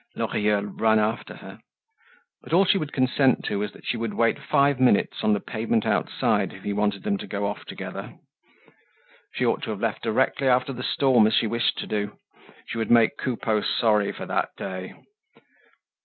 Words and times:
Lorilleux 0.15 0.63
ran 0.79 0.97
after 0.97 1.35
her. 1.35 1.59
But 2.41 2.53
all 2.53 2.65
she 2.65 2.79
would 2.79 2.91
consent 2.91 3.45
to 3.45 3.59
was 3.59 3.71
that 3.73 3.85
she 3.85 3.97
would 3.97 4.15
wait 4.15 4.39
five 4.39 4.79
minutes 4.79 5.23
on 5.23 5.33
the 5.33 5.39
pavement 5.39 5.85
outside, 5.85 6.53
if 6.53 6.63
he 6.63 6.73
wanted 6.73 7.03
them 7.03 7.19
to 7.19 7.27
go 7.27 7.45
off 7.45 7.65
together. 7.65 8.15
She 9.35 9.45
ought 9.45 9.61
to 9.61 9.69
have 9.69 9.79
left 9.79 10.01
directly 10.01 10.47
after 10.47 10.73
the 10.73 10.81
storm, 10.81 11.27
as 11.27 11.35
she 11.35 11.45
wished 11.45 11.77
to 11.77 11.85
do. 11.85 12.17
She 12.65 12.79
would 12.79 12.89
make 12.89 13.15
Coupeau 13.17 13.61
sorry 13.61 14.11
for 14.11 14.25
that 14.25 14.49
day. 14.57 14.95